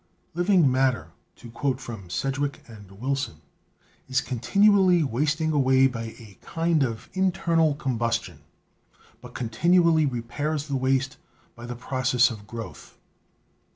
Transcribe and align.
"Living 0.33 0.71
mat 0.71 0.93
ter," 0.95 1.11
to 1.35 1.51
quote 1.51 1.79
from 1.79 2.09
Sedgwick 2.09 2.63
and 2.67 2.89
Wilson, 2.89 3.35
"is 4.09 4.19
continually 4.19 5.03
wasting 5.03 5.51
away 5.51 5.85
by 5.85 6.05
a 6.17 6.39
kind 6.41 6.81
of 6.81 7.07
internal 7.13 7.75
combustion, 7.75 8.39
but 9.21 9.35
con 9.35 9.49
tinually 9.49 10.11
repairs 10.11 10.65
the 10.65 10.75
waste 10.75 11.17
by 11.55 11.67
the 11.67 11.75
process 11.75 12.31
of 12.31 12.47
growth. 12.47 12.97